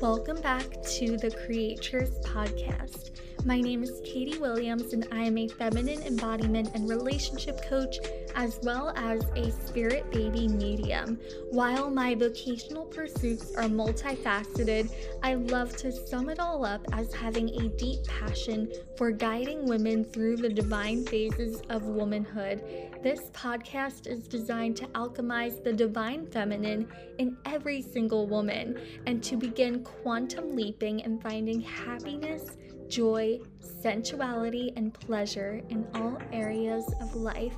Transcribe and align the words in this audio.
Welcome 0.00 0.40
back 0.42 0.80
to 0.80 1.16
the 1.16 1.32
Creators 1.44 2.20
Podcast. 2.20 3.10
My 3.44 3.60
name 3.60 3.82
is 3.82 4.00
Katie 4.04 4.38
Williams, 4.38 4.92
and 4.92 5.08
I 5.10 5.24
am 5.24 5.36
a 5.36 5.48
feminine 5.48 6.00
embodiment 6.04 6.70
and 6.74 6.88
relationship 6.88 7.60
coach, 7.68 7.96
as 8.38 8.60
well 8.62 8.92
as 8.94 9.20
a 9.34 9.50
spirit 9.50 10.08
baby 10.12 10.46
medium. 10.46 11.18
While 11.50 11.90
my 11.90 12.14
vocational 12.14 12.86
pursuits 12.86 13.52
are 13.56 13.64
multifaceted, 13.64 14.94
I 15.24 15.34
love 15.34 15.76
to 15.78 15.90
sum 15.90 16.28
it 16.28 16.38
all 16.38 16.64
up 16.64 16.86
as 16.92 17.12
having 17.12 17.48
a 17.48 17.68
deep 17.70 18.04
passion 18.06 18.72
for 18.96 19.10
guiding 19.10 19.66
women 19.66 20.04
through 20.04 20.36
the 20.36 20.48
divine 20.48 21.04
phases 21.04 21.62
of 21.68 21.82
womanhood. 21.82 22.62
This 23.02 23.28
podcast 23.30 24.06
is 24.06 24.28
designed 24.28 24.76
to 24.76 24.86
alchemize 24.88 25.62
the 25.64 25.72
divine 25.72 26.24
feminine 26.24 26.88
in 27.18 27.36
every 27.44 27.82
single 27.82 28.28
woman 28.28 28.78
and 29.06 29.20
to 29.24 29.36
begin 29.36 29.82
quantum 29.82 30.54
leaping 30.54 31.02
and 31.02 31.20
finding 31.20 31.60
happiness 31.60 32.56
joy, 32.88 33.38
sensuality, 33.60 34.72
and 34.76 34.94
pleasure 34.94 35.62
in 35.68 35.86
all 35.94 36.18
areas 36.32 36.90
of 37.02 37.14
life. 37.14 37.56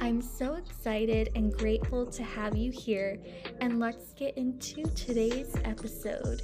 I'm 0.00 0.22
so 0.22 0.54
excited 0.54 1.30
and 1.34 1.52
grateful 1.52 2.06
to 2.06 2.22
have 2.22 2.56
you 2.56 2.72
here, 2.72 3.18
and 3.60 3.78
let's 3.78 4.14
get 4.14 4.38
into 4.38 4.82
today's 4.94 5.54
episode. 5.64 6.40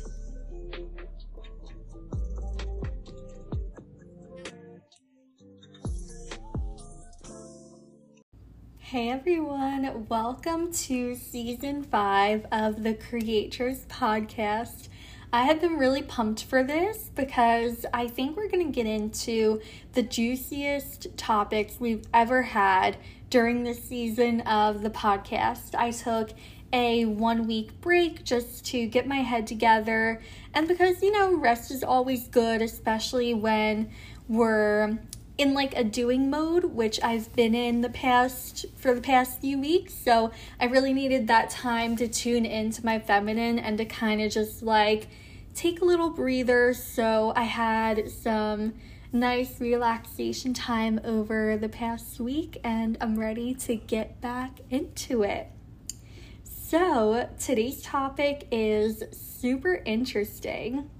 Hey 8.78 9.10
everyone, 9.10 10.06
welcome 10.08 10.72
to 10.72 11.14
season 11.14 11.83
five 11.83 12.46
of 12.52 12.83
the 12.83 12.94
Creators 12.94 13.86
Podcast. 13.86 14.89
I 15.37 15.42
have 15.42 15.61
been 15.61 15.77
really 15.77 16.01
pumped 16.01 16.45
for 16.45 16.62
this 16.65 17.11
because 17.15 17.84
I 17.92 18.09
think 18.09 18.39
we're 18.39 18.48
going 18.48 18.65
to 18.65 18.73
get 18.73 18.87
into 18.87 19.61
the 19.92 20.03
juiciest 20.03 21.15
topics 21.19 21.79
we've 21.79 22.06
ever 22.15 22.41
had 22.41 22.97
during 23.29 23.62
this 23.62 23.84
season 23.84 24.41
of 24.41 24.81
the 24.81 24.89
podcast. 24.89 25.75
I 25.75 25.91
took 25.91 26.31
a 26.73 27.05
one 27.05 27.47
week 27.47 27.79
break 27.83 28.25
just 28.25 28.64
to 28.69 28.87
get 28.87 29.07
my 29.07 29.19
head 29.19 29.47
together, 29.47 30.23
and 30.55 30.67
because 30.67 31.03
you 31.03 31.12
know, 31.12 31.34
rest 31.34 31.70
is 31.70 31.84
always 31.84 32.29
good, 32.29 32.62
especially 32.62 33.34
when 33.34 33.91
we're 34.29 34.98
in 35.37 35.53
like 35.53 35.77
a 35.77 35.84
doing 35.84 36.31
mode, 36.31 36.64
which 36.64 36.98
I've 37.03 37.31
been 37.37 37.55
in 37.55 37.83
the 37.83 37.91
past 37.91 38.64
for 38.75 38.95
the 38.95 39.03
past 39.03 39.42
few 39.42 39.59
weeks. 39.59 39.92
So 39.92 40.33
I 40.59 40.64
really 40.64 40.95
needed 40.95 41.27
that 41.27 41.51
time 41.51 41.95
to 41.97 42.09
tune 42.09 42.47
into 42.47 42.83
my 42.87 42.98
feminine 42.98 43.59
and 43.59 43.77
to 43.77 43.84
kind 43.84 44.23
of 44.23 44.33
just 44.33 44.62
like 44.62 45.09
take 45.56 45.80
a 45.80 45.84
little 45.84 46.10
breather. 46.10 46.74
So 46.74 47.32
I 47.34 47.44
had 47.44 48.10
some 48.10 48.74
nice 49.12 49.60
relaxation 49.60 50.52
time 50.52 51.00
over 51.02 51.56
the 51.56 51.68
past 51.68 52.20
week 52.20 52.60
and 52.62 52.98
I'm 53.00 53.18
ready 53.18 53.54
to 53.54 53.74
get 53.74 54.20
back 54.20 54.60
into 54.70 55.22
it. 55.22 55.50
So 56.44 57.30
today's 57.40 57.82
topic 57.82 58.46
is 58.52 59.02
super 59.12 59.82
interesting. 59.86 60.90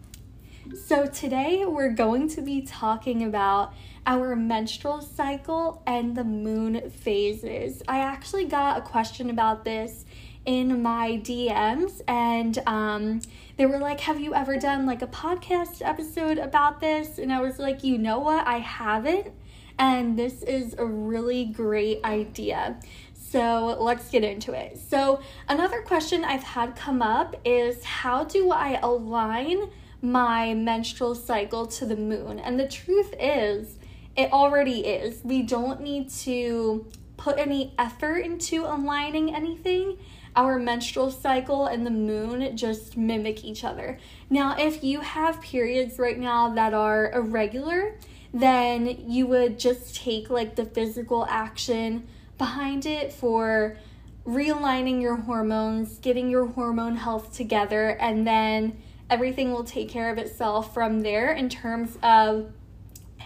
So, 0.75 1.07
today 1.07 1.65
we're 1.65 1.91
going 1.91 2.29
to 2.31 2.43
be 2.43 2.61
talking 2.61 3.23
about 3.23 3.73
our 4.05 4.35
menstrual 4.35 5.01
cycle 5.01 5.81
and 5.87 6.17
the 6.17 6.25
moon 6.25 6.91
phases. 6.91 7.85
I 7.87 8.01
actually 8.01 8.47
got 8.47 8.79
a 8.79 8.81
question 8.81 9.31
about 9.31 9.65
this 9.65 10.05
in 10.47 10.81
my 10.81 11.21
DMs, 11.23 12.01
and 12.07 12.59
um, 12.67 13.21
they 13.57 13.67
were 13.67 13.79
like, 13.79 14.01
Have 14.01 14.21
you 14.21 14.35
ever 14.35 14.57
done 14.57 14.87
like 14.87 15.03
a 15.03 15.07
podcast 15.09 15.83
episode 15.85 16.39
about 16.39 16.81
this? 16.81 17.19
And 17.19 17.33
I 17.33 17.41
was 17.41 17.59
like, 17.59 17.85
You 17.85 17.99
know 17.99 18.21
what? 18.21 18.47
I 18.47 18.59
haven't. 18.59 19.33
And 19.79 20.19
this 20.19 20.43
is 20.43 20.75
a 20.79 20.87
really 20.87 21.45
great 21.47 22.03
idea. 22.05 22.81
So 23.13 23.77
let's 23.81 24.09
get 24.09 24.25
into 24.25 24.53
it. 24.53 24.79
So, 24.79 25.21
another 25.49 25.83
question 25.83 26.25
I've 26.25 26.45
had 26.45 26.77
come 26.77 27.03
up 27.03 27.37
is 27.45 27.85
How 27.85 28.25
do 28.25 28.51
I 28.51 28.79
align 28.83 29.69
my 30.01 30.55
menstrual 30.55 31.15
cycle 31.15 31.67
to 31.67 31.85
the 31.85 31.97
moon? 31.97 32.39
And 32.39 32.59
the 32.59 32.69
truth 32.69 33.13
is, 33.19 33.79
it 34.17 34.33
already 34.33 34.81
is. 34.87 35.23
We 35.25 35.43
don't 35.43 35.81
need 35.81 36.09
to 36.11 36.87
put 37.17 37.39
any 37.39 37.75
effort 37.79 38.19
into 38.19 38.65
aligning 38.65 39.35
anything 39.35 39.99
our 40.37 40.59
menstrual 40.59 41.11
cycle 41.11 41.67
and 41.67 41.85
the 41.87 41.91
moon 41.91 42.57
just 42.57 42.97
mimic 42.97 43.45
each 43.45 43.65
other. 43.65 43.99
Now, 44.31 44.55
if 44.59 44.85
you 44.85 45.01
have 45.01 45.41
periods 45.41 45.99
right 45.99 46.19
now 46.19 46.55
that 46.55 46.75
are 46.75 47.11
irregular, 47.13 47.97
then 48.33 48.87
you 49.09 49.27
would 49.27 49.59
just 49.59 49.97
take 49.97 50.29
like 50.29 50.57
the 50.57 50.67
physical 50.67 51.27
action 51.29 52.07
behind 52.37 52.85
it 52.85 53.13
for 53.13 53.79
realigning 54.27 55.01
your 55.01 55.17
hormones, 55.17 55.99
getting 55.99 56.29
your 56.29 56.47
hormone 56.47 56.97
health 56.97 57.35
together, 57.35 57.91
and 58.01 58.27
then 58.27 58.77
everything 59.09 59.53
will 59.53 59.65
take 59.65 59.89
care 59.89 60.11
of 60.11 60.19
itself 60.19 60.75
from 60.75 61.01
there 61.01 61.33
in 61.33 61.49
terms 61.49 61.97
of 62.03 62.53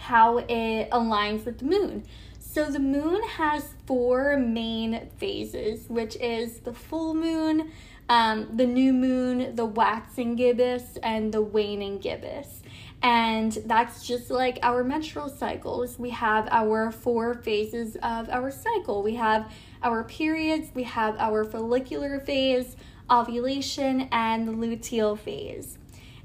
how 0.01 0.39
it 0.39 0.89
aligns 0.89 1.45
with 1.45 1.59
the 1.59 1.65
moon. 1.65 2.03
So 2.39 2.69
the 2.69 2.79
moon 2.79 3.21
has 3.23 3.75
four 3.85 4.35
main 4.35 5.09
phases, 5.17 5.87
which 5.87 6.17
is 6.17 6.59
the 6.59 6.73
full 6.73 7.13
moon, 7.13 7.71
um, 8.09 8.49
the 8.53 8.65
new 8.65 8.91
moon, 8.91 9.55
the 9.55 9.65
waxing 9.65 10.35
gibbous, 10.35 10.97
and 11.01 11.33
the 11.33 11.41
waning 11.41 11.99
gibbous. 11.99 12.61
And 13.01 13.53
that's 13.65 14.05
just 14.05 14.29
like 14.29 14.59
our 14.61 14.83
menstrual 14.83 15.29
cycles. 15.29 15.97
We 15.97 16.09
have 16.09 16.47
our 16.51 16.91
four 16.91 17.35
phases 17.35 17.95
of 18.03 18.29
our 18.29 18.51
cycle. 18.51 19.01
We 19.01 19.15
have 19.15 19.51
our 19.81 20.03
periods, 20.03 20.69
we 20.75 20.83
have 20.83 21.15
our 21.19 21.43
follicular 21.45 22.19
phase, 22.19 22.75
ovulation, 23.09 24.09
and 24.11 24.47
the 24.47 24.51
luteal 24.51 25.17
phase. 25.17 25.77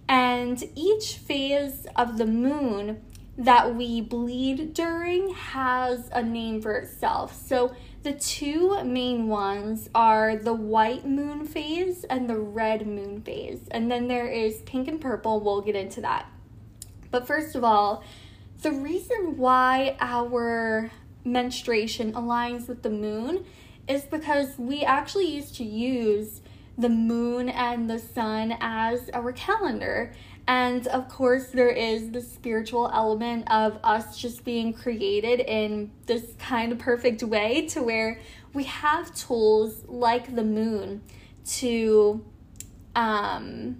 And 0.09 0.63
each 0.75 1.15
phase 1.15 1.87
of 1.97 2.19
the 2.19 2.27
moon 2.27 3.01
that 3.39 3.75
we 3.75 4.01
bleed 4.01 4.73
during 4.73 5.35
has 5.35 6.09
a 6.13 6.23
name 6.23 6.63
for 6.63 6.75
itself. 6.75 7.35
So 7.35 7.75
the 8.03 8.13
two 8.13 8.83
main 8.85 9.29
ones 9.29 9.91
are 9.95 10.37
the 10.37 10.55
white 10.55 11.07
moon 11.07 11.47
phase 11.47 12.05
and 12.05 12.31
the 12.31 12.39
red 12.39 12.87
moon 12.87 13.21
phase. 13.21 13.61
And 13.71 13.91
then 13.91 14.09
there 14.09 14.29
is 14.29 14.63
pink 14.63 14.89
and 14.89 15.01
purple. 15.01 15.41
We'll 15.41 15.61
get 15.61 15.77
into 15.77 16.01
that. 16.03 16.27
But 17.11 17.27
first 17.27 17.55
of 17.55 17.65
all, 17.65 18.05
the 18.63 18.73
reason 18.73 19.37
why 19.37 19.97
our 20.01 20.91
menstruation 21.25 22.13
aligns 22.13 22.69
with 22.69 22.83
the 22.83 22.91
moon 22.91 23.45
is 23.87 24.05
because 24.05 24.59
we 24.59 24.83
actually 24.83 25.27
used 25.27 25.57
to 25.57 25.65
use 25.65 26.41
the 26.79 26.89
moon 26.89 27.49
and 27.49 27.89
the 27.89 27.99
sun 27.99 28.57
as 28.61 29.11
our 29.13 29.33
calendar. 29.33 30.13
And 30.49 30.87
of 30.89 31.09
course, 31.09 31.47
there 31.49 31.71
is 31.71 32.11
the 32.12 32.21
spiritual 32.21 32.91
element 32.95 33.51
of 33.51 33.79
us 33.83 34.17
just 34.17 34.45
being 34.45 34.73
created 34.73 35.41
in 35.41 35.91
this 36.07 36.34
kind 36.39 36.71
of 36.71 36.79
perfect 36.79 37.23
way 37.23 37.67
to 37.69 37.83
where 37.83 38.21
we 38.53 38.65
have 38.65 39.12
tools 39.15 39.83
like 39.89 40.34
the 40.34 40.45
moon 40.45 41.03
to 41.47 42.25
um 42.95 43.77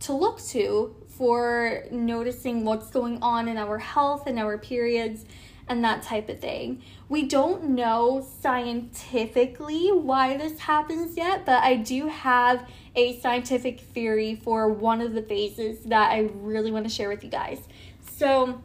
to 0.00 0.12
look 0.12 0.40
to 0.42 0.96
for 1.06 1.84
noticing 1.90 2.64
what's 2.64 2.90
going 2.90 3.22
on 3.22 3.46
in 3.46 3.56
our 3.56 3.78
health 3.78 4.26
and 4.26 4.38
our 4.38 4.56
periods 4.56 5.24
and 5.70 5.84
that 5.84 6.02
type 6.02 6.28
of 6.28 6.40
thing. 6.40 6.82
We 7.08 7.22
don't 7.22 7.70
know 7.70 8.26
scientifically 8.42 9.90
why 9.92 10.36
this 10.36 10.58
happens 10.58 11.16
yet, 11.16 11.46
but 11.46 11.62
I 11.62 11.76
do 11.76 12.08
have 12.08 12.68
a 12.96 13.18
scientific 13.20 13.80
theory 13.80 14.34
for 14.34 14.68
one 14.68 15.00
of 15.00 15.14
the 15.14 15.22
phases 15.22 15.84
that 15.84 16.10
I 16.10 16.28
really 16.34 16.72
want 16.72 16.86
to 16.86 16.92
share 16.92 17.08
with 17.08 17.22
you 17.22 17.30
guys. 17.30 17.60
So, 18.16 18.62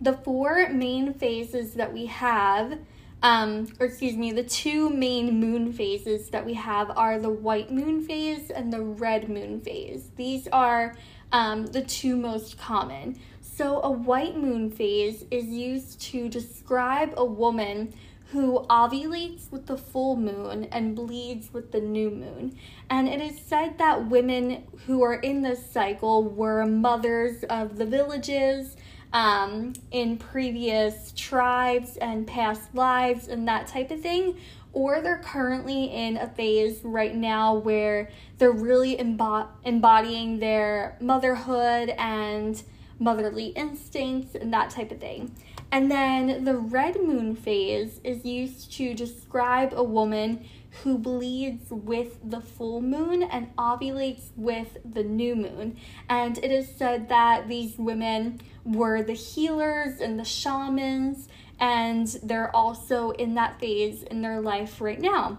the 0.00 0.14
four 0.14 0.68
main 0.70 1.14
phases 1.14 1.74
that 1.74 1.92
we 1.92 2.06
have, 2.06 2.80
um, 3.22 3.68
or 3.78 3.86
excuse 3.86 4.16
me, 4.16 4.32
the 4.32 4.42
two 4.42 4.90
main 4.90 5.38
moon 5.38 5.72
phases 5.72 6.30
that 6.30 6.44
we 6.44 6.54
have 6.54 6.90
are 6.90 7.20
the 7.20 7.30
white 7.30 7.70
moon 7.70 8.02
phase 8.02 8.50
and 8.50 8.72
the 8.72 8.82
red 8.82 9.28
moon 9.28 9.60
phase. 9.60 10.10
These 10.16 10.48
are 10.48 10.96
um, 11.30 11.66
the 11.66 11.82
two 11.82 12.16
most 12.16 12.58
common. 12.58 13.20
So, 13.56 13.80
a 13.82 13.90
white 13.90 14.36
moon 14.36 14.70
phase 14.70 15.24
is 15.30 15.46
used 15.46 16.00
to 16.12 16.28
describe 16.28 17.14
a 17.16 17.24
woman 17.24 17.94
who 18.32 18.66
ovulates 18.68 19.52
with 19.52 19.66
the 19.66 19.76
full 19.76 20.16
moon 20.16 20.64
and 20.72 20.96
bleeds 20.96 21.52
with 21.52 21.70
the 21.70 21.80
new 21.80 22.10
moon. 22.10 22.58
And 22.90 23.08
it 23.08 23.20
is 23.20 23.38
said 23.38 23.78
that 23.78 24.08
women 24.08 24.64
who 24.86 25.04
are 25.04 25.14
in 25.14 25.42
this 25.42 25.64
cycle 25.70 26.24
were 26.24 26.66
mothers 26.66 27.44
of 27.44 27.76
the 27.76 27.86
villages, 27.86 28.76
um, 29.12 29.74
in 29.92 30.18
previous 30.18 31.12
tribes 31.16 31.96
and 31.98 32.26
past 32.26 32.74
lives 32.74 33.28
and 33.28 33.46
that 33.46 33.68
type 33.68 33.92
of 33.92 34.00
thing, 34.00 34.36
or 34.72 35.00
they're 35.00 35.22
currently 35.24 35.84
in 35.84 36.16
a 36.16 36.28
phase 36.30 36.80
right 36.82 37.14
now 37.14 37.54
where 37.54 38.10
they're 38.38 38.50
really 38.50 38.96
embo- 38.96 39.46
embodying 39.64 40.40
their 40.40 40.98
motherhood 41.00 41.90
and 41.90 42.60
motherly 42.98 43.46
instincts 43.48 44.34
and 44.34 44.52
that 44.52 44.70
type 44.70 44.90
of 44.90 45.00
thing. 45.00 45.34
And 45.72 45.90
then 45.90 46.44
the 46.44 46.56
red 46.56 47.00
moon 47.02 47.34
phase 47.34 48.00
is 48.04 48.24
used 48.24 48.72
to 48.74 48.94
describe 48.94 49.72
a 49.74 49.82
woman 49.82 50.46
who 50.82 50.98
bleeds 50.98 51.70
with 51.70 52.18
the 52.22 52.40
full 52.40 52.80
moon 52.80 53.22
and 53.22 53.54
ovulates 53.56 54.28
with 54.36 54.76
the 54.84 55.02
new 55.02 55.36
moon. 55.36 55.76
And 56.08 56.38
it 56.38 56.50
is 56.50 56.68
said 56.68 57.08
that 57.08 57.48
these 57.48 57.78
women 57.78 58.40
were 58.64 59.02
the 59.02 59.14
healers 59.14 60.00
and 60.00 60.18
the 60.18 60.24
shamans, 60.24 61.28
and 61.60 62.08
they're 62.22 62.54
also 62.54 63.10
in 63.10 63.34
that 63.34 63.60
phase 63.60 64.02
in 64.04 64.22
their 64.22 64.40
life 64.40 64.80
right 64.80 65.00
now. 65.00 65.38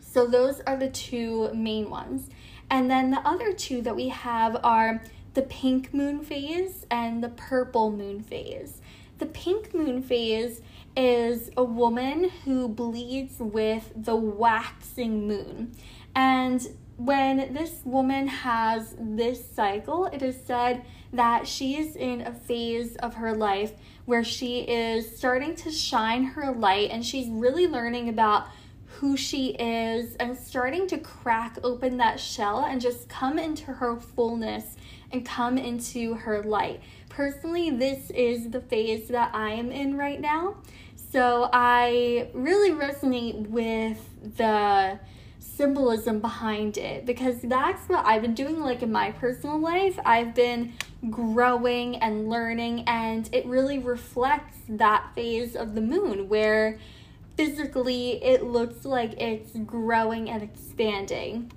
So, 0.00 0.26
those 0.26 0.60
are 0.66 0.76
the 0.76 0.90
two 0.90 1.52
main 1.54 1.88
ones. 1.88 2.28
And 2.70 2.90
then 2.90 3.10
the 3.10 3.20
other 3.26 3.52
two 3.52 3.82
that 3.82 3.96
we 3.96 4.08
have 4.08 4.58
are 4.62 5.02
the 5.34 5.42
pink 5.42 5.94
moon 5.94 6.20
phase 6.20 6.84
and 6.90 7.22
the 7.22 7.30
purple 7.30 7.90
moon 7.90 8.22
phase. 8.22 8.80
The 9.18 9.26
pink 9.26 9.74
moon 9.74 10.02
phase 10.02 10.60
is 10.96 11.50
a 11.56 11.64
woman 11.64 12.30
who 12.44 12.68
bleeds 12.68 13.36
with 13.38 13.92
the 13.94 14.16
waxing 14.16 15.26
moon. 15.26 15.72
And 16.14 16.66
when 16.96 17.54
this 17.54 17.80
woman 17.84 18.26
has 18.28 18.94
this 18.98 19.48
cycle, 19.54 20.06
it 20.06 20.22
is 20.22 20.36
said 20.44 20.84
that 21.12 21.46
she 21.46 21.76
is 21.76 21.96
in 21.96 22.22
a 22.22 22.32
phase 22.32 22.96
of 22.96 23.14
her 23.14 23.34
life 23.34 23.72
where 24.04 24.24
she 24.24 24.60
is 24.60 25.16
starting 25.16 25.54
to 25.54 25.70
shine 25.70 26.24
her 26.24 26.52
light 26.52 26.90
and 26.90 27.04
she's 27.04 27.28
really 27.28 27.66
learning 27.66 28.08
about 28.08 28.48
who 28.86 29.16
she 29.16 29.48
is 29.58 30.16
and 30.16 30.36
starting 30.36 30.86
to 30.86 30.98
crack 30.98 31.58
open 31.64 31.96
that 31.96 32.20
shell 32.20 32.64
and 32.64 32.80
just 32.80 33.08
come 33.08 33.38
into 33.38 33.72
her 33.72 33.96
fullness 33.96 34.76
and 35.12 35.24
come 35.24 35.58
into 35.58 36.14
her 36.14 36.42
light. 36.42 36.80
Personally, 37.08 37.70
this 37.70 38.10
is 38.10 38.50
the 38.50 38.60
phase 38.60 39.08
that 39.08 39.34
I 39.34 39.50
am 39.50 39.70
in 39.70 39.96
right 39.96 40.20
now. 40.20 40.56
So 41.12 41.50
I 41.52 42.30
really 42.32 42.70
resonate 42.70 43.48
with 43.48 43.98
the 44.36 44.98
symbolism 45.38 46.20
behind 46.20 46.78
it 46.78 47.04
because 47.04 47.40
that's 47.42 47.86
what 47.88 48.04
I've 48.06 48.22
been 48.22 48.34
doing 48.34 48.60
like 48.60 48.82
in 48.82 48.90
my 48.90 49.12
personal 49.12 49.58
life. 49.58 49.98
I've 50.04 50.34
been 50.34 50.72
growing 51.10 51.96
and 51.96 52.30
learning 52.30 52.84
and 52.86 53.28
it 53.32 53.44
really 53.44 53.78
reflects 53.78 54.58
that 54.68 55.10
phase 55.14 55.54
of 55.54 55.74
the 55.74 55.80
moon 55.80 56.28
where 56.28 56.78
physically 57.36 58.22
it 58.22 58.44
looks 58.44 58.84
like 58.84 59.20
it's 59.20 59.52
growing 59.66 60.30
and 60.30 60.42
expanding. 60.42 61.52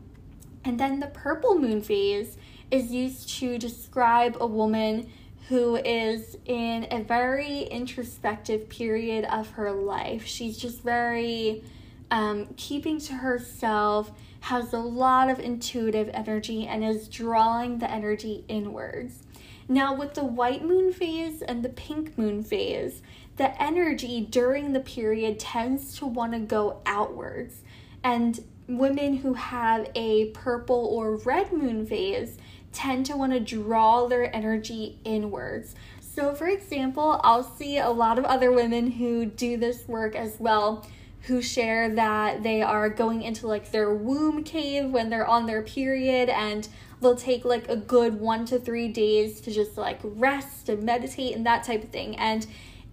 And 0.63 0.79
then 0.79 0.99
the 0.99 1.07
purple 1.07 1.57
moon 1.57 1.81
phase 1.81 2.37
is 2.71 2.91
used 2.91 3.29
to 3.39 3.57
describe 3.57 4.37
a 4.39 4.47
woman 4.47 5.11
who 5.47 5.75
is 5.75 6.37
in 6.45 6.87
a 6.89 7.03
very 7.03 7.63
introspective 7.63 8.67
period 8.67 9.25
of 9.25 9.49
her 9.51 9.71
life. 9.71 10.25
She's 10.25 10.57
just 10.57 10.81
very 10.81 11.63
um, 12.09 12.47
keeping 12.57 12.99
to 13.01 13.13
herself, 13.13 14.11
has 14.41 14.73
a 14.73 14.79
lot 14.79 15.29
of 15.29 15.39
intuitive 15.39 16.09
energy, 16.13 16.65
and 16.65 16.83
is 16.83 17.07
drawing 17.07 17.79
the 17.79 17.89
energy 17.89 18.43
inwards. 18.47 19.23
Now, 19.67 19.95
with 19.95 20.13
the 20.13 20.23
white 20.23 20.63
moon 20.63 20.93
phase 20.93 21.41
and 21.41 21.63
the 21.63 21.69
pink 21.69 22.17
moon 22.17 22.43
phase, 22.43 23.01
the 23.37 23.61
energy 23.61 24.21
during 24.21 24.73
the 24.73 24.79
period 24.79 25.39
tends 25.39 25.97
to 25.97 26.05
want 26.05 26.33
to 26.33 26.39
go 26.39 26.81
outwards. 26.85 27.61
And 28.03 28.43
women 28.67 29.17
who 29.17 29.33
have 29.33 29.89
a 29.95 30.29
purple 30.31 30.87
or 30.91 31.17
red 31.17 31.51
moon 31.51 31.85
phase 31.85 32.37
tend 32.75 33.05
to 33.07 33.17
want 33.17 33.33
to 33.33 33.39
draw 33.39 34.07
their 34.07 34.33
energy 34.35 34.99
inwards. 35.03 35.75
So, 36.01 36.35
for 36.35 36.47
example, 36.47 37.19
I'll 37.23 37.43
see 37.43 37.77
a 37.77 37.89
lot 37.89 38.19
of 38.19 38.25
other 38.25 38.51
women 38.51 38.91
who 38.91 39.25
do 39.25 39.57
this 39.57 39.87
work 39.87 40.15
as 40.15 40.37
well 40.39 40.85
who 41.25 41.41
share 41.41 41.89
that 41.89 42.43
they 42.43 42.61
are 42.61 42.87
going 42.87 43.23
into 43.23 43.47
like 43.47 43.71
their 43.71 43.93
womb 43.93 44.43
cave 44.43 44.91
when 44.91 45.09
they're 45.09 45.25
on 45.25 45.47
their 45.47 45.63
period 45.63 46.29
and 46.29 46.67
they'll 47.01 47.15
take 47.15 47.43
like 47.43 47.67
a 47.67 47.75
good 47.75 48.19
one 48.19 48.45
to 48.45 48.59
three 48.59 48.87
days 48.87 49.41
to 49.41 49.51
just 49.51 49.75
like 49.75 49.99
rest 50.03 50.69
and 50.69 50.83
meditate 50.83 51.35
and 51.35 51.45
that 51.45 51.63
type 51.63 51.83
of 51.83 51.89
thing. 51.89 52.15
And 52.17 52.45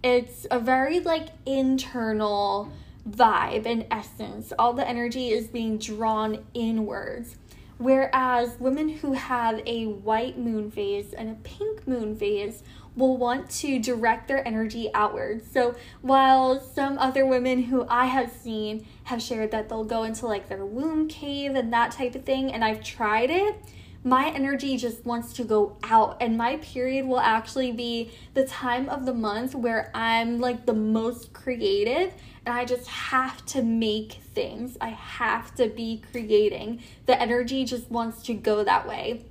it's 0.03 0.47
a 0.49 0.59
very 0.59 0.99
like 0.99 1.29
internal 1.45 2.71
vibe 3.07 3.65
and 3.65 3.85
essence. 3.91 4.51
All 4.57 4.73
the 4.73 4.87
energy 4.87 5.29
is 5.29 5.47
being 5.47 5.77
drawn 5.77 6.43
inwards. 6.53 7.35
Whereas 7.77 8.59
women 8.59 8.89
who 8.89 9.13
have 9.13 9.61
a 9.65 9.85
white 9.85 10.37
moon 10.37 10.71
phase 10.71 11.13
and 11.13 11.29
a 11.29 11.35
pink 11.43 11.87
moon 11.87 12.15
phase 12.15 12.63
will 12.95 13.17
want 13.17 13.49
to 13.49 13.79
direct 13.79 14.27
their 14.27 14.47
energy 14.47 14.89
outwards. 14.93 15.49
So 15.51 15.75
while 16.01 16.59
some 16.59 16.97
other 16.99 17.25
women 17.25 17.63
who 17.63 17.85
I 17.89 18.05
have 18.05 18.31
seen 18.31 18.85
have 19.05 19.21
shared 19.21 19.51
that 19.51 19.69
they'll 19.69 19.83
go 19.83 20.03
into 20.03 20.27
like 20.27 20.47
their 20.47 20.65
womb 20.65 21.07
cave 21.07 21.55
and 21.55 21.73
that 21.73 21.91
type 21.91 22.15
of 22.15 22.23
thing, 22.23 22.51
and 22.51 22.63
I've 22.63 22.83
tried 22.83 23.31
it, 23.31 23.55
my 24.03 24.29
energy 24.29 24.77
just 24.77 25.05
wants 25.05 25.33
to 25.33 25.43
go 25.43 25.77
out 25.83 26.17
and 26.19 26.37
my 26.37 26.57
period 26.57 27.05
will 27.07 27.21
actually 27.21 27.71
be 27.71 28.11
the 28.33 28.45
time 28.45 28.89
of 28.89 29.05
the 29.05 29.13
month 29.13 29.55
where 29.55 29.89
I'm 29.93 30.39
like 30.39 30.65
the 30.65 30.73
most 30.73 31.31
creative 31.31 32.13
and 32.45 32.55
I 32.55 32.65
just 32.65 32.87
have 32.87 33.45
to 33.47 33.61
make 33.61 34.13
things. 34.13 34.77
I 34.81 34.89
have 34.89 35.55
to 35.55 35.67
be 35.67 36.03
creating. 36.11 36.81
The 37.05 37.19
energy 37.21 37.63
just 37.65 37.89
wants 37.89 38.23
to 38.23 38.33
go 38.33 38.63
that 38.63 38.87
way. 38.87 39.25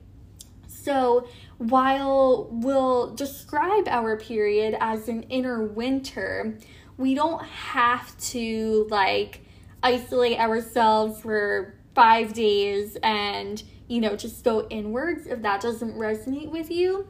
So, 0.66 1.28
while 1.58 2.48
we'll 2.50 3.14
describe 3.14 3.86
our 3.86 4.16
period 4.16 4.76
as 4.80 5.08
an 5.08 5.24
inner 5.24 5.62
winter, 5.62 6.58
we 6.96 7.14
don't 7.14 7.44
have 7.44 8.18
to 8.30 8.86
like 8.90 9.42
isolate 9.82 10.38
ourselves 10.38 11.20
for 11.20 11.74
five 11.94 12.32
days 12.32 12.96
and, 13.02 13.62
you 13.86 14.00
know, 14.00 14.16
just 14.16 14.42
go 14.42 14.66
inwards 14.68 15.26
if 15.26 15.42
that 15.42 15.60
doesn't 15.60 15.94
resonate 15.94 16.50
with 16.50 16.70
you 16.70 17.06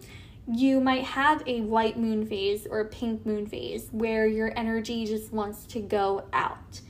you 0.51 0.81
might 0.81 1.05
have 1.05 1.43
a 1.47 1.61
white 1.61 1.99
moon 1.99 2.27
phase 2.27 2.67
or 2.67 2.81
a 2.81 2.85
pink 2.85 3.25
moon 3.25 3.47
phase 3.47 3.89
where 3.93 4.27
your 4.27 4.53
energy 4.59 5.07
just 5.07 5.33
wants 5.33 5.65
to 5.67 5.81
go 5.81 6.25
out. 6.33 6.81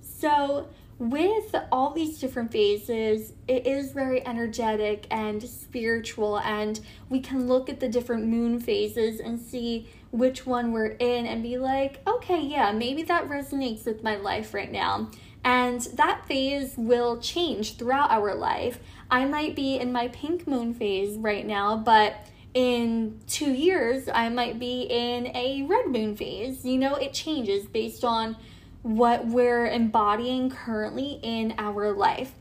So, 0.00 0.68
with 0.98 1.54
all 1.72 1.90
these 1.90 2.20
different 2.20 2.52
phases, 2.52 3.32
it 3.48 3.66
is 3.66 3.90
very 3.92 4.24
energetic 4.24 5.06
and 5.10 5.42
spiritual, 5.42 6.38
and 6.38 6.78
we 7.08 7.18
can 7.18 7.48
look 7.48 7.68
at 7.68 7.80
the 7.80 7.88
different 7.88 8.26
moon 8.26 8.60
phases 8.60 9.18
and 9.18 9.40
see 9.40 9.88
which 10.12 10.46
one 10.46 10.70
we're 10.70 10.96
in 11.00 11.26
and 11.26 11.42
be 11.42 11.58
like, 11.58 12.00
okay, 12.06 12.40
yeah, 12.40 12.70
maybe 12.70 13.02
that 13.02 13.28
resonates 13.28 13.84
with 13.84 14.04
my 14.04 14.16
life 14.16 14.54
right 14.54 14.70
now. 14.70 15.10
And 15.44 15.80
that 15.94 16.24
phase 16.26 16.74
will 16.76 17.18
change 17.18 17.76
throughout 17.76 18.12
our 18.12 18.34
life. 18.36 18.78
I 19.10 19.24
might 19.24 19.56
be 19.56 19.76
in 19.76 19.90
my 19.90 20.08
pink 20.08 20.46
moon 20.46 20.72
phase 20.72 21.16
right 21.16 21.44
now, 21.44 21.76
but 21.76 22.28
in 22.54 23.20
two 23.26 23.50
years, 23.50 24.08
I 24.12 24.28
might 24.28 24.58
be 24.58 24.82
in 24.82 25.28
a 25.34 25.62
red 25.62 25.86
moon 25.86 26.16
phase. 26.16 26.64
You 26.64 26.78
know, 26.78 26.96
it 26.96 27.12
changes 27.12 27.66
based 27.66 28.04
on 28.04 28.36
what 28.82 29.26
we're 29.26 29.66
embodying 29.66 30.50
currently 30.50 31.18
in 31.22 31.54
our 31.56 31.92
life. 31.92 32.32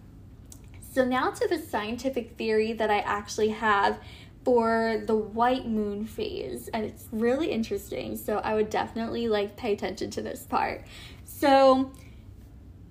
So, 0.94 1.06
now 1.06 1.32
to 1.32 1.48
the 1.48 1.58
scientific 1.58 2.36
theory 2.38 2.74
that 2.74 2.92
I 2.92 3.00
actually 3.00 3.50
have 3.50 4.00
for 4.44 5.02
the 5.06 5.16
white 5.16 5.68
moon 5.68 6.06
phase, 6.06 6.68
and 6.74 6.84
it's 6.84 7.06
really 7.12 7.52
interesting. 7.52 8.18
So, 8.18 8.40
I 8.40 8.56
would 8.56 8.70
definitely 8.70 9.30
like 9.30 9.56
pay 9.56 9.72
attention 9.74 10.10
to 10.12 10.22
this 10.22 10.44
part. 10.44 10.84
So, 11.24 11.94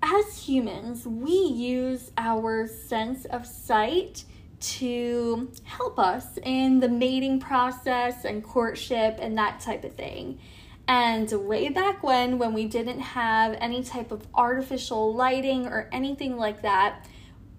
as 0.02 0.44
humans, 0.44 1.06
we 1.06 1.34
use 1.34 2.12
our 2.16 2.66
sense 2.66 3.26
of 3.26 3.44
sight 3.44 4.24
to 4.60 5.50
help 5.64 5.98
us 5.98 6.38
in 6.42 6.80
the 6.80 6.88
mating 6.88 7.40
process 7.40 8.24
and 8.24 8.42
courtship 8.42 9.18
and 9.20 9.36
that 9.38 9.60
type 9.60 9.84
of 9.84 9.94
thing. 9.94 10.38
And 10.86 11.30
way 11.46 11.68
back 11.68 12.02
when, 12.02 12.38
when 12.38 12.52
we 12.52 12.66
didn't 12.66 13.00
have 13.00 13.56
any 13.60 13.82
type 13.82 14.10
of 14.10 14.26
artificial 14.34 15.14
lighting 15.14 15.66
or 15.66 15.88
anything 15.92 16.36
like 16.36 16.62
that, 16.62 17.06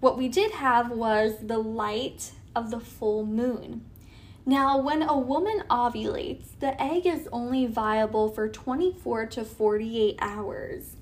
what 0.00 0.18
we 0.18 0.28
did 0.28 0.52
have 0.52 0.90
was 0.90 1.34
the 1.40 1.58
light 1.58 2.32
of 2.54 2.70
the 2.70 2.80
full 2.80 3.24
moon. 3.24 3.86
Now, 4.44 4.76
when 4.78 5.02
a 5.02 5.16
woman 5.16 5.62
ovulates, 5.70 6.58
the 6.58 6.80
egg 6.82 7.06
is 7.06 7.28
only 7.32 7.66
viable 7.66 8.28
for 8.28 8.48
24 8.48 9.26
to 9.26 9.44
48 9.44 10.16
hours. 10.20 10.96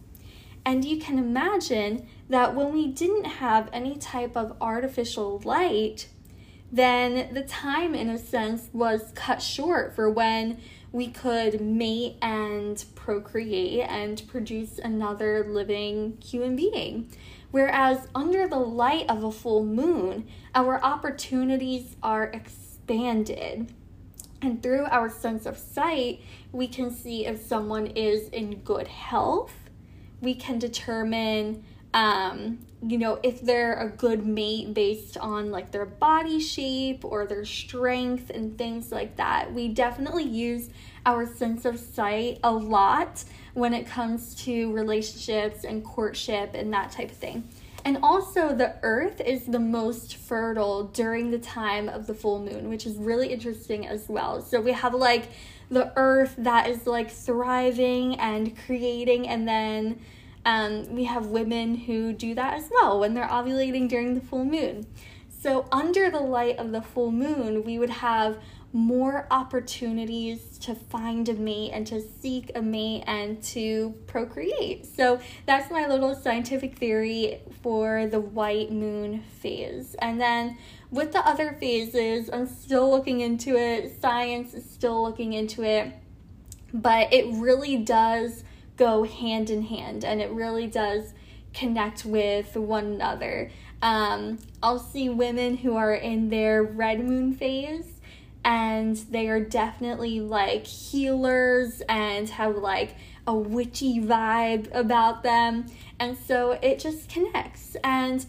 And 0.64 0.84
you 0.84 0.98
can 0.98 1.18
imagine 1.18 2.06
that 2.28 2.54
when 2.54 2.72
we 2.72 2.88
didn't 2.88 3.24
have 3.24 3.68
any 3.72 3.96
type 3.96 4.36
of 4.36 4.56
artificial 4.60 5.40
light, 5.44 6.08
then 6.72 7.34
the 7.34 7.42
time, 7.42 7.94
in 7.94 8.08
a 8.08 8.18
sense, 8.18 8.68
was 8.72 9.10
cut 9.14 9.42
short 9.42 9.94
for 9.94 10.08
when 10.08 10.60
we 10.92 11.08
could 11.08 11.60
mate 11.60 12.16
and 12.20 12.84
procreate 12.94 13.86
and 13.88 14.22
produce 14.28 14.78
another 14.78 15.44
living 15.48 16.18
human 16.22 16.56
being. 16.56 17.10
Whereas 17.50 18.06
under 18.14 18.46
the 18.46 18.58
light 18.58 19.06
of 19.08 19.24
a 19.24 19.32
full 19.32 19.64
moon, 19.64 20.28
our 20.54 20.82
opportunities 20.82 21.96
are 22.02 22.24
expanded. 22.24 23.72
And 24.42 24.62
through 24.62 24.84
our 24.86 25.10
sense 25.10 25.46
of 25.46 25.58
sight, 25.58 26.22
we 26.52 26.68
can 26.68 26.90
see 26.90 27.26
if 27.26 27.42
someone 27.42 27.88
is 27.88 28.28
in 28.28 28.60
good 28.60 28.88
health. 28.88 29.52
We 30.20 30.34
can 30.34 30.58
determine 30.58 31.64
um, 31.92 32.58
you 32.86 32.96
know, 32.96 33.18
if 33.22 33.40
they're 33.40 33.74
a 33.74 33.88
good 33.88 34.24
mate 34.24 34.72
based 34.72 35.16
on 35.18 35.50
like 35.50 35.70
their 35.70 35.84
body 35.84 36.40
shape 36.40 37.04
or 37.04 37.26
their 37.26 37.44
strength 37.44 38.30
and 38.30 38.56
things 38.56 38.90
like 38.90 39.16
that. 39.16 39.52
We 39.52 39.68
definitely 39.68 40.24
use 40.24 40.70
our 41.04 41.26
sense 41.26 41.64
of 41.64 41.78
sight 41.78 42.38
a 42.42 42.52
lot 42.52 43.24
when 43.54 43.74
it 43.74 43.86
comes 43.86 44.34
to 44.36 44.72
relationships 44.72 45.64
and 45.64 45.84
courtship 45.84 46.54
and 46.54 46.72
that 46.72 46.92
type 46.92 47.10
of 47.10 47.16
thing. 47.16 47.48
And 47.84 47.98
also, 48.02 48.54
the 48.54 48.76
earth 48.82 49.22
is 49.22 49.46
the 49.46 49.58
most 49.58 50.16
fertile 50.16 50.84
during 50.84 51.30
the 51.30 51.38
time 51.38 51.88
of 51.88 52.06
the 52.06 52.12
full 52.12 52.38
moon, 52.38 52.68
which 52.68 52.84
is 52.84 52.96
really 52.96 53.28
interesting 53.28 53.86
as 53.86 54.06
well. 54.06 54.42
So, 54.42 54.60
we 54.60 54.72
have 54.72 54.92
like 54.92 55.30
the 55.70 55.92
earth 55.96 56.34
that 56.38 56.68
is 56.68 56.86
like 56.86 57.10
thriving 57.10 58.18
and 58.18 58.56
creating, 58.66 59.28
and 59.28 59.46
then 59.46 60.00
um, 60.44 60.94
we 60.94 61.04
have 61.04 61.26
women 61.26 61.74
who 61.74 62.12
do 62.12 62.34
that 62.34 62.54
as 62.54 62.68
well 62.70 62.98
when 63.00 63.14
they're 63.14 63.28
ovulating 63.28 63.88
during 63.88 64.14
the 64.14 64.20
full 64.20 64.44
moon. 64.44 64.86
So, 65.28 65.66
under 65.72 66.10
the 66.10 66.20
light 66.20 66.58
of 66.58 66.72
the 66.72 66.82
full 66.82 67.10
moon, 67.10 67.64
we 67.64 67.78
would 67.78 67.90
have 67.90 68.38
more 68.72 69.26
opportunities 69.30 70.58
to 70.58 70.74
find 70.74 71.28
a 71.28 71.34
mate 71.34 71.70
and 71.72 71.86
to 71.86 72.00
seek 72.00 72.52
a 72.54 72.62
mate 72.62 73.04
and 73.06 73.42
to 73.42 73.94
procreate. 74.06 74.84
So, 74.84 75.20
that's 75.46 75.70
my 75.70 75.86
little 75.86 76.14
scientific 76.14 76.76
theory 76.76 77.40
for 77.62 78.06
the 78.06 78.20
white 78.20 78.70
moon 78.70 79.22
phase. 79.22 79.94
And 80.00 80.20
then 80.20 80.58
with 80.90 81.12
the 81.12 81.26
other 81.26 81.56
phases, 81.60 82.30
I'm 82.32 82.46
still 82.46 82.90
looking 82.90 83.20
into 83.20 83.56
it, 83.56 84.00
science 84.00 84.54
is 84.54 84.68
still 84.68 85.02
looking 85.02 85.32
into 85.32 85.62
it, 85.62 85.92
but 86.72 87.12
it 87.12 87.26
really 87.34 87.76
does 87.76 88.44
go 88.76 89.04
hand 89.04 89.50
in 89.50 89.62
hand 89.62 90.04
and 90.04 90.20
it 90.20 90.30
really 90.30 90.66
does 90.66 91.12
connect 91.52 92.04
with 92.04 92.56
one 92.56 92.86
another. 92.86 93.50
Um, 93.82 94.38
I'll 94.62 94.78
see 94.78 95.08
women 95.08 95.58
who 95.58 95.76
are 95.76 95.94
in 95.94 96.28
their 96.28 96.62
red 96.62 97.04
moon 97.04 97.34
phase 97.34 98.00
and 98.44 98.96
they 98.96 99.28
are 99.28 99.40
definitely 99.40 100.20
like 100.20 100.66
healers 100.66 101.82
and 101.88 102.28
have 102.30 102.56
like 102.56 102.96
a 103.26 103.34
witchy 103.34 104.00
vibe 104.00 104.74
about 104.74 105.22
them. 105.22 105.66
And 105.98 106.16
so 106.16 106.52
it 106.62 106.78
just 106.78 107.08
connects. 107.08 107.76
And 107.84 108.24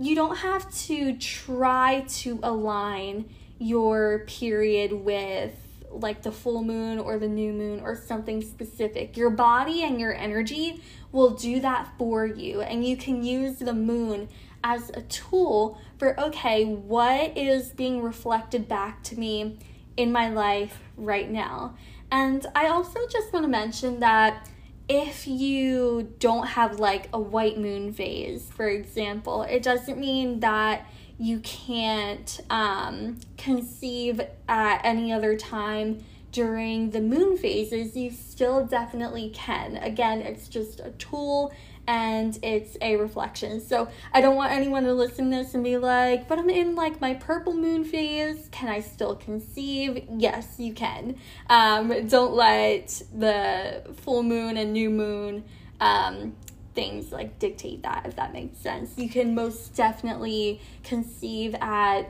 you 0.00 0.14
don't 0.14 0.38
have 0.38 0.72
to 0.86 1.16
try 1.18 2.04
to 2.08 2.40
align 2.42 3.28
your 3.58 4.20
period 4.26 4.92
with 4.92 5.52
like 5.90 6.22
the 6.22 6.32
full 6.32 6.64
moon 6.64 6.98
or 6.98 7.18
the 7.18 7.28
new 7.28 7.52
moon 7.52 7.80
or 7.80 7.94
something 7.94 8.40
specific. 8.40 9.16
Your 9.16 9.28
body 9.28 9.82
and 9.82 10.00
your 10.00 10.14
energy 10.14 10.82
will 11.12 11.30
do 11.30 11.60
that 11.60 11.88
for 11.98 12.24
you, 12.24 12.62
and 12.62 12.86
you 12.86 12.96
can 12.96 13.22
use 13.22 13.58
the 13.58 13.74
moon 13.74 14.28
as 14.64 14.90
a 14.90 15.02
tool 15.02 15.78
for 15.98 16.18
okay, 16.18 16.64
what 16.64 17.36
is 17.36 17.70
being 17.70 18.00
reflected 18.00 18.68
back 18.68 19.02
to 19.02 19.18
me 19.18 19.58
in 19.96 20.10
my 20.10 20.30
life 20.30 20.78
right 20.96 21.30
now. 21.30 21.76
And 22.10 22.46
I 22.54 22.68
also 22.68 23.00
just 23.10 23.32
want 23.32 23.44
to 23.44 23.48
mention 23.48 24.00
that 24.00 24.48
if 24.90 25.28
you 25.28 26.12
don't 26.18 26.48
have 26.48 26.80
like 26.80 27.08
a 27.12 27.18
white 27.18 27.56
moon 27.56 27.92
phase, 27.92 28.50
for 28.56 28.68
example, 28.68 29.44
it 29.44 29.62
doesn't 29.62 29.98
mean 29.98 30.40
that 30.40 30.84
you 31.16 31.38
can't 31.40 32.40
um, 32.50 33.20
conceive 33.38 34.20
at 34.48 34.80
any 34.84 35.12
other 35.12 35.36
time 35.36 36.04
during 36.32 36.90
the 36.90 37.00
moon 37.00 37.36
phases, 37.36 37.96
you 37.96 38.10
still 38.10 38.66
definitely 38.66 39.30
can. 39.30 39.76
Again, 39.76 40.22
it's 40.22 40.48
just 40.48 40.80
a 40.80 40.90
tool 40.98 41.52
and 41.90 42.38
it's 42.40 42.76
a 42.80 42.94
reflection. 42.94 43.60
So 43.60 43.88
I 44.14 44.20
don't 44.20 44.36
want 44.36 44.52
anyone 44.52 44.84
to 44.84 44.94
listen 44.94 45.28
to 45.32 45.38
this 45.38 45.54
and 45.54 45.64
be 45.64 45.76
like, 45.76 46.28
but 46.28 46.38
I'm 46.38 46.48
in 46.48 46.76
like 46.76 47.00
my 47.00 47.14
purple 47.14 47.52
moon 47.52 47.82
phase. 47.82 48.48
Can 48.52 48.68
I 48.68 48.78
still 48.78 49.16
conceive? 49.16 50.06
Yes, 50.08 50.54
you 50.58 50.72
can. 50.72 51.16
Um, 51.48 52.06
don't 52.06 52.32
let 52.32 53.02
the 53.12 53.82
full 54.02 54.22
moon 54.22 54.56
and 54.56 54.72
new 54.72 54.88
moon 54.88 55.42
um, 55.80 56.36
things 56.76 57.10
like 57.10 57.40
dictate 57.40 57.82
that 57.82 58.06
if 58.06 58.14
that 58.14 58.32
makes 58.32 58.56
sense 58.58 58.92
you 58.96 59.08
can 59.08 59.34
most 59.34 59.74
definitely 59.74 60.60
conceive 60.84 61.56
at 61.60 62.02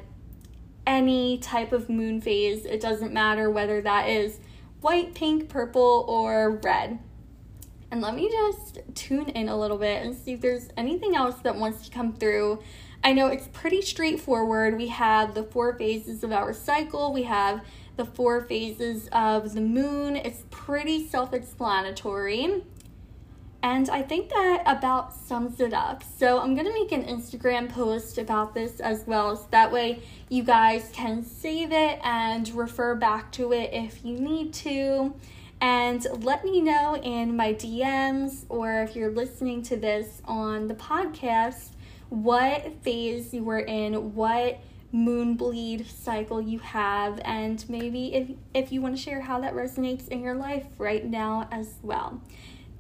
any 0.87 1.39
type 1.39 1.73
of 1.73 1.89
moon 1.89 2.21
phase 2.21 2.67
it 2.67 2.79
doesn't 2.79 3.13
matter 3.13 3.51
whether 3.51 3.81
that 3.81 4.07
is 4.07 4.39
white 4.83 5.15
pink 5.15 5.49
purple 5.49 6.05
or 6.07 6.61
red 6.63 6.99
and 7.91 8.01
let 8.01 8.15
me 8.15 8.31
just 8.31 8.81
tune 8.95 9.29
in 9.31 9.49
a 9.49 9.57
little 9.57 9.79
bit 9.79 10.05
and 10.05 10.17
see 10.17 10.33
if 10.33 10.41
there's 10.41 10.69
anything 10.77 11.17
else 11.17 11.37
that 11.43 11.57
wants 11.57 11.85
to 11.87 11.91
come 11.91 12.13
through 12.13 12.63
i 13.03 13.13
know 13.13 13.27
it's 13.27 13.49
pretty 13.53 13.83
straightforward 13.83 14.77
we 14.77 14.89
have 14.89 15.35
the 15.35 15.43
four 15.45 15.75
phases 15.75 16.23
of 16.23 16.33
our 16.33 16.53
cycle 16.53 17.13
we 17.13 17.25
have 17.25 17.65
the 17.97 18.05
four 18.05 18.41
phases 18.41 19.09
of 19.13 19.55
the 19.55 19.61
moon 19.61 20.17
it's 20.17 20.45
pretty 20.51 21.07
self-explanatory 21.07 22.63
and 23.63 23.91
I 23.91 24.03
think 24.03 24.31
that 24.31 24.63
about 24.65 25.13
sums 25.13 25.61
it 25.61 25.75
up. 25.75 26.03
So 26.03 26.41
I'm 26.41 26.57
to 26.57 26.73
make 26.73 26.93
an 26.93 27.05
Instagram 27.05 27.69
post 27.69 28.17
about 28.17 28.55
this 28.55 28.81
as 28.81 29.07
well. 29.07 29.37
So 29.37 29.47
that 29.51 29.71
way 29.71 30.03
you 30.31 30.43
guys 30.43 30.91
can 30.95 31.23
save 31.23 31.71
it 31.73 32.01
and 32.03 32.49
refer 32.55 32.95
back 32.95 33.31
to 33.33 33.53
it 33.53 33.71
if 33.73 34.03
you 34.05 34.19
need 34.19 34.55
to. 34.55 35.15
And 35.61 36.07
let 36.25 36.45
me 36.45 36.61
know 36.61 36.97
in 36.97 37.37
my 37.37 37.53
DMs 37.53 38.47
or 38.49 38.83
if 38.83 38.97
you're 38.97 39.11
listening 39.11 39.63
to 39.65 39.77
this 39.77 40.23
on 40.25 40.69
the 40.69 40.75
podcast 40.75 41.71
what 42.09 42.83
phase 42.83 43.33
you 43.33 43.45
were 43.45 43.61
in, 43.61 44.15
what 44.15 44.61
moon 44.93 45.35
bleed 45.35 45.87
cycle 45.87 46.41
you 46.41 46.59
have, 46.59 47.21
and 47.25 47.65
maybe 47.69 48.15
if, 48.15 48.31
if 48.53 48.73
you 48.73 48.81
want 48.81 48.97
to 48.97 49.01
share 49.01 49.21
how 49.21 49.41
that 49.41 49.55
resonates 49.55 50.09
in 50.09 50.21
your 50.21 50.35
life 50.35 50.65
right 50.79 51.05
now 51.05 51.49
as 51.53 51.75
well. 51.83 52.21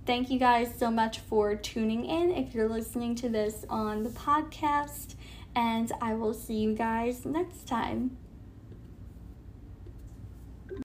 Thank 0.06 0.30
you 0.30 0.38
guys 0.38 0.74
so 0.76 0.90
much 0.90 1.20
for 1.20 1.54
tuning 1.54 2.04
in 2.04 2.32
if 2.32 2.54
you're 2.54 2.68
listening 2.68 3.14
to 3.16 3.28
this 3.28 3.64
on 3.68 4.02
the 4.02 4.10
podcast, 4.10 5.14
and 5.54 5.92
I 6.00 6.14
will 6.14 6.34
see 6.34 6.54
you 6.54 6.74
guys 6.74 7.24
next 7.24 7.68
time. 7.68 8.16